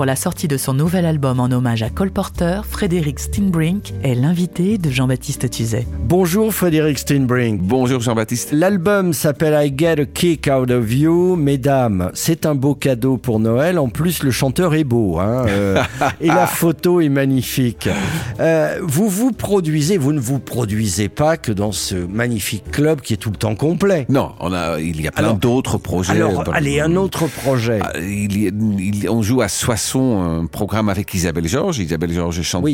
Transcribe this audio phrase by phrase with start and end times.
[0.00, 4.14] Pour la sortie de son nouvel album en hommage à Cole Porter, Frédéric Steinbrink est
[4.14, 5.86] l'invité de Jean-Baptiste Tuzet.
[6.04, 7.60] Bonjour Frédéric Steinbrink.
[7.60, 8.52] Bonjour Jean-Baptiste.
[8.52, 11.36] L'album s'appelle I Get a Kick Out of You.
[11.36, 13.78] Mesdames, c'est un beau cadeau pour Noël.
[13.78, 15.18] En plus, le chanteur est beau.
[15.18, 15.82] hein, euh,
[16.22, 17.86] et la photo est magnifique.
[18.40, 23.12] Euh, vous vous produisez, vous ne vous produisez pas que dans ce magnifique club qui
[23.12, 24.06] est tout le temps complet.
[24.08, 26.12] Non, on a, il y a plein d'autres projets.
[26.12, 27.80] Alors, allez, un autre projet.
[27.82, 29.48] Ah, il y a- il- on joue à
[29.90, 31.80] Soissons un programme avec Isabelle Georges.
[31.80, 32.72] Isabelle Georges chante Oui,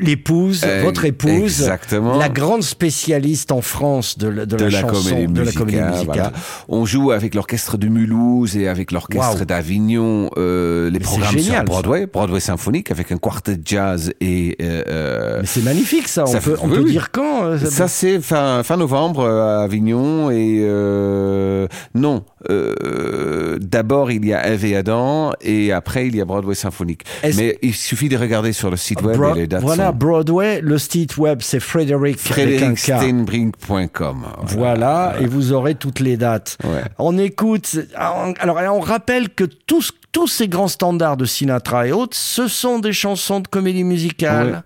[0.00, 2.16] l'épouse, Euh, votre épouse, exactement.
[2.18, 5.52] la grande spécialiste en France de, la- de de la, la, chanson, comédie de la
[5.52, 6.04] comédie musicale.
[6.06, 6.32] voilà.
[6.68, 11.54] On joue avec l'orchestre de Mulhouse et avec l'orchestre d'Avignon euh, les Mais programmes sur
[11.54, 11.62] ça.
[11.62, 16.24] Broadway, Broadway symphonique avec un quartet jazz et euh, euh, Mais c'est magnifique ça.
[16.24, 16.90] On Ça peut, fait- on oui, peut oui.
[16.90, 22.24] dire quand euh, Ça c'est fin, fin novembre euh, à Avignon et euh, non.
[22.50, 27.02] Euh, D'abord il y a Eve et Adam et après il y a Broadway symphonique.
[27.36, 29.94] Mais il suffit de regarder sur le site web Bro- et les dates voilà, sont
[29.96, 34.26] Broadway, le site web c'est Frédéric frédéricsteinbrink.com.
[34.42, 36.58] Voilà, et vous aurez toutes les dates.
[36.64, 36.82] Ouais.
[36.98, 42.16] On écoute, alors on rappelle que tous, tous ces grands standards de Sinatra et autres,
[42.16, 44.62] ce sont des chansons de comédie musicale.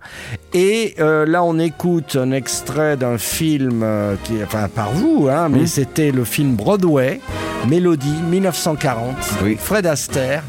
[0.53, 5.49] Et euh, là, on écoute un extrait d'un film, euh, qui, enfin par vous, hein,
[5.49, 5.67] mais Mm.
[5.67, 7.19] c'était le film Broadway,
[7.67, 9.13] Mélodie, 1940,
[9.43, 9.57] Oui.
[9.59, 10.41] Fred Astaire,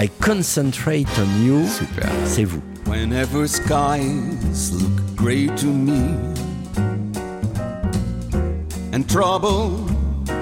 [0.00, 2.08] I Concentrate on You, Super.
[2.24, 2.62] c'est vous.
[2.86, 5.98] Whenever skies look grey to me
[8.92, 9.72] and trouble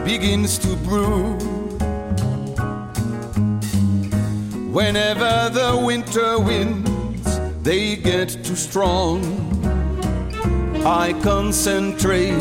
[0.05, 1.39] begins to brew,
[4.73, 9.21] whenever the winter winds they get too strong,
[10.85, 12.35] I concentrate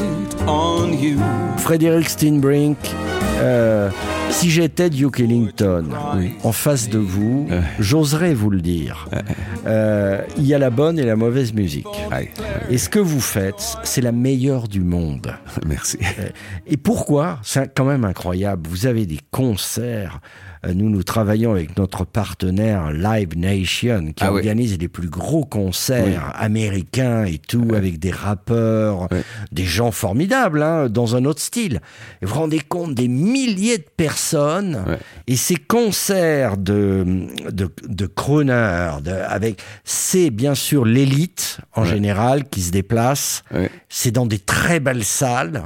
[0.47, 1.19] on you.
[1.58, 2.78] Frédéric Steinbrink,
[3.42, 3.90] euh,
[4.31, 5.90] si j'étais Duke Ellington
[6.44, 7.47] en face de vous,
[7.80, 9.08] j'oserais vous le dire.
[9.68, 11.86] Euh, il y a la bonne et la mauvaise musique.
[12.09, 12.30] Aïe.
[12.69, 15.36] Et ce que vous faites, c'est la meilleure du monde.
[15.68, 16.00] Merci.
[16.66, 17.40] Et pourquoi?
[17.44, 18.68] C'est quand même incroyable.
[18.68, 20.19] Vous avez des concerts.
[20.66, 24.40] Euh, Nous, nous travaillons avec notre partenaire Live Nation, qui Ah oui.
[24.40, 29.08] organise les plus gros concerts américains et tout, avec des rappeurs,
[29.52, 31.82] des gens formidables, hein, dans un autre style.
[32.22, 34.84] Et vous vous rendez compte des milliers de personnes
[35.28, 38.10] et ces concerts de de, de
[39.28, 43.44] avec c'est bien sûr l'élite en général qui se déplace.
[43.90, 45.64] C'est dans des très belles salles.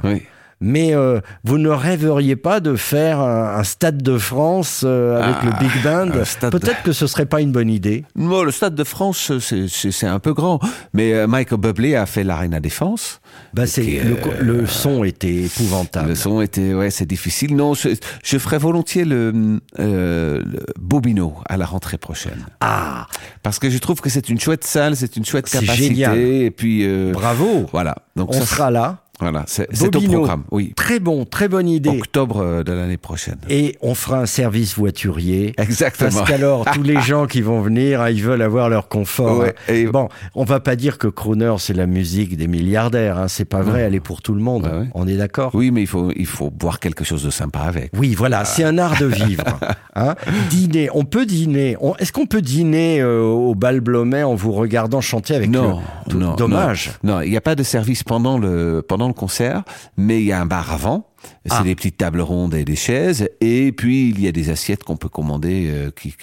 [0.60, 5.36] Mais euh, vous ne rêveriez pas de faire un, un stade de France euh, avec
[5.42, 8.04] Ah, le Big Band stade de- Peut-être que ce serait pas une bonne idée.
[8.14, 10.58] Moi, le Stade de France, c'est- un peu grand.
[10.94, 13.20] Mais euh, Michael Bublé a fait l'Arena Défense.
[13.52, 16.08] Bah, c'est Ok, le, euh, le son était épouvantable.
[16.08, 17.54] Le son était, ouais, c'est difficile.
[17.54, 17.88] Non, je,
[18.24, 22.46] je ferai volontiers le, euh, le Bobino à la rentrée prochaine.
[22.60, 23.06] Ah,
[23.42, 25.88] Parce que je trouve que c'est une chouette salle, c'est une chouette C'est capacité.
[25.88, 26.18] génial.
[26.18, 27.66] Et puis, euh, bravo.
[27.72, 27.96] voilà.
[28.16, 28.98] Donc On ça, sera là.
[29.18, 30.42] Voilà, c'est au programme.
[30.50, 30.72] Oui.
[30.76, 31.88] Très bon, très bonne idée.
[31.88, 33.38] Octobre euh, de l'année prochaine.
[33.48, 35.54] Et on fera un service voiturier.
[35.56, 36.10] Exactement.
[36.10, 39.38] Parce qu'alors, tous les gens qui vont venir, hein, ils veulent avoir leur confort.
[39.38, 39.72] Ouais, hein.
[39.72, 43.18] et- Bon, on va pas dire que crooner, c'est la musique des milliardaires.
[43.18, 43.28] Hein.
[43.28, 44.64] C'est pas vrai, elle est pour tout le monde.
[44.64, 44.86] Bah ouais.
[44.94, 45.50] On est d'accord?
[45.54, 47.92] Oui, mais il faut, il faut boire quelque chose de sympa avec.
[47.96, 49.44] Oui, voilà, c'est un art de vivre.
[49.98, 50.14] Hein
[50.50, 51.74] dîner, on peut dîner.
[51.80, 55.80] On- Est-ce qu'on peut dîner euh, au bal Blomet en vous regardant chanter avec Non,
[56.10, 56.18] le...
[56.18, 56.90] non, Dommage?
[57.02, 59.62] Non, il n'y a pas de service pendant le pendant le concert,
[59.96, 61.08] mais il y a un bar avant.
[61.44, 61.62] C'est Ah.
[61.64, 64.96] des petites tables rondes et des chaises, et puis il y a des assiettes qu'on
[64.96, 66.14] peut commander, euh, qui-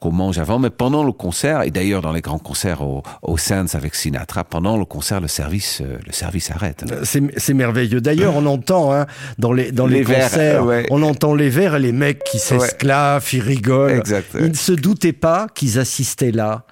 [0.00, 0.58] qu'on mange avant.
[0.58, 4.42] Mais pendant le concert, et d'ailleurs dans les grands concerts au, au Sands avec Sinatra,
[4.42, 6.84] pendant le concert, le service, euh, le service arrête.
[7.04, 8.00] C'est c'est merveilleux.
[8.00, 9.06] D'ailleurs, on entend hein,
[9.38, 10.86] dans les dans les, Les verres, concerts, euh, ouais.
[10.90, 13.98] on entend les verres et les mecs qui s'esclavent, ils rigolent.
[13.98, 14.40] Exact, ouais.
[14.46, 16.64] Ils ne se doutaient pas qu'ils assistaient là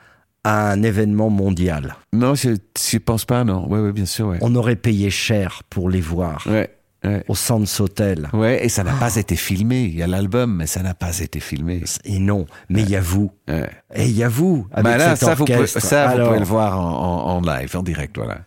[0.44, 1.96] à un événement mondial.
[2.12, 3.68] Non, je, je pense pas, non.
[3.68, 4.38] Ouais, bien sûr, ouais.
[4.40, 6.70] On aurait payé cher pour les voir Ouais,
[7.04, 7.24] ouais.
[7.28, 8.28] au Sands Hotel.
[8.32, 9.82] Ouais, et ça n'a pas été filmé.
[9.84, 11.82] Il y a l'album, mais ça n'a pas été filmé.
[12.04, 13.30] Et non, mais il y a vous.
[13.48, 13.68] Ouais.
[13.94, 15.80] Et il y a vous avec Bah là, cet ça, vous pouvez, orchestre.
[15.88, 18.38] vous Alors, pouvez le voir en, en, en live, en direct, voilà.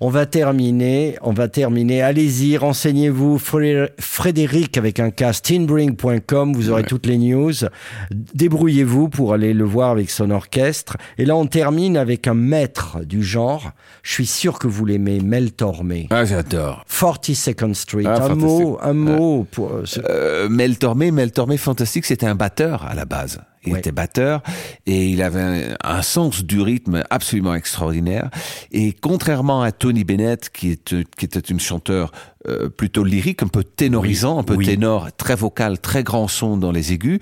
[0.00, 2.02] On va terminer, on va terminer.
[2.02, 3.36] Allez-y, renseignez-vous.
[3.38, 6.88] Fré- Frédéric avec un cas, steenbring.com, vous aurez Ouais.
[6.88, 7.52] toutes les news.
[8.12, 10.96] Débrouillez-vous pour aller le voir avec son orchestre.
[11.18, 13.72] Et là, on termine avec un maître du genre.
[14.04, 16.06] Je suis sûr que vous l'aimez, Mel Tormé.
[16.10, 16.84] Ah, j'adore.
[16.88, 18.04] 42nd Street.
[18.06, 19.72] Ah, un mot, un mot pour.
[20.08, 23.40] Euh, Mel Tormé, Mel Tormé Fantastique, c'était un batteur à la base.
[23.68, 23.78] Il Ouais.
[23.80, 24.42] était batteur
[24.86, 28.30] et il avait un, un sens du rythme absolument extraordinaire.
[28.72, 32.10] Et contrairement à Tony Bennett, qui, est, qui était une chanteur
[32.48, 34.64] euh, plutôt lyrique, un peu ténorisant, un peu oui.
[34.66, 37.18] ténor, très vocal, très grand son dans les aigus,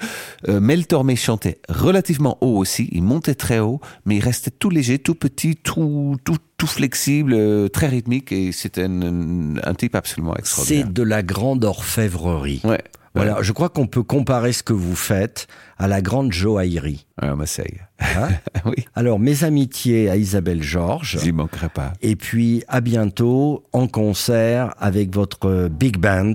[0.48, 2.88] euh, Mel Tormé chantait relativement haut aussi.
[2.92, 7.32] Il montait très haut, mais il restait tout léger, tout petit, tout, tout, tout flexible,
[7.34, 8.31] euh, très rythmique.
[8.31, 10.90] Et c'était un, un type absolument C'est extraordinaire.
[10.90, 12.60] de la grande orfèvrerie.
[12.64, 12.82] Ouais.
[13.16, 15.46] Voilà, je crois qu'on peut comparer ce que vous faites
[15.78, 17.06] à la grande joaillerie.
[17.20, 17.80] Ouais, on essaye.
[17.98, 18.28] Hein
[18.66, 18.84] oui.
[18.94, 21.18] Alors, mes amitiés à Isabelle Georges.
[21.22, 21.94] J'y manquerai pas.
[22.02, 26.34] Et puis, à bientôt en concert avec votre big band.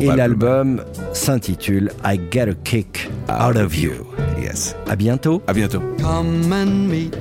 [0.00, 0.82] Et l'album
[1.12, 3.92] s'intitule I Get a Kick Out of You.
[4.40, 4.74] Yes.
[4.88, 5.42] À bientôt.
[5.46, 5.82] À bientôt.
[6.00, 7.14] Come and meet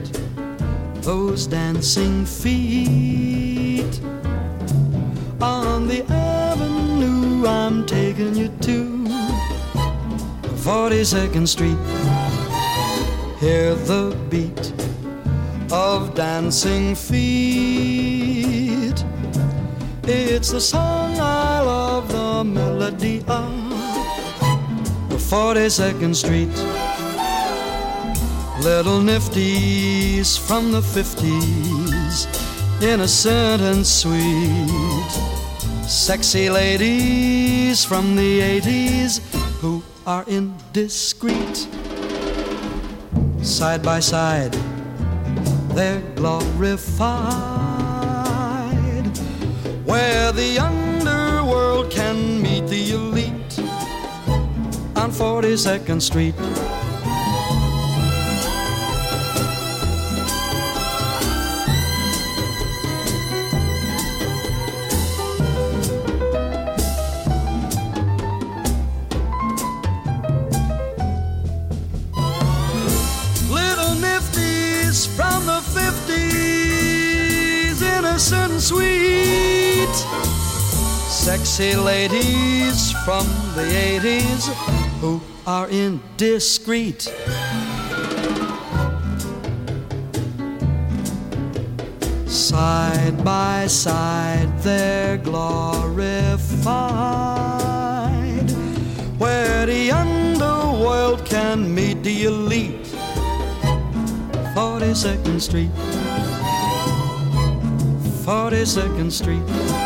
[1.02, 4.02] those dancing feet
[5.42, 8.05] on the avenue I'm taking you
[10.76, 11.78] 42nd Street.
[13.40, 14.74] Hear the beat
[15.72, 18.26] of dancing feet.
[20.04, 23.50] It's the song I love, the melody of
[25.08, 26.54] the 42nd Street.
[28.62, 32.28] Little nifties from the 50s,
[32.84, 35.12] innocent and sweet.
[35.88, 39.35] Sexy ladies from the 80s who
[40.06, 41.68] are indiscreet.
[43.42, 44.54] Side by side,
[45.74, 46.86] they're glorified.
[49.86, 53.60] Where the underworld can meet the elite
[54.96, 56.36] on 42nd Street.
[81.26, 83.26] Sexy ladies from
[83.56, 84.46] the 80s
[85.02, 87.02] who are indiscreet.
[92.28, 96.38] Side by side, they're glorified.
[99.18, 102.86] Where the underworld can meet the elite.
[104.54, 105.72] 42nd Street.
[108.24, 109.85] 42nd Street.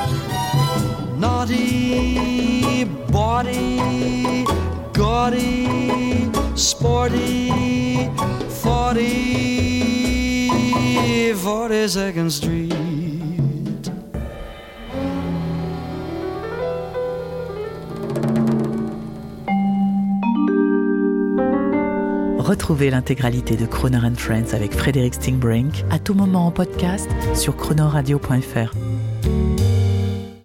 [1.20, 4.46] Naughty, body,
[4.94, 8.10] gaudy, sporty,
[8.64, 9.00] 40,
[11.34, 12.70] 42nd Street.
[22.40, 27.56] Retrouvez l'intégralité de Croner and Friends avec Frédéric Stingbrink à tout moment en podcast sur
[27.56, 28.74] chronoradio.fr.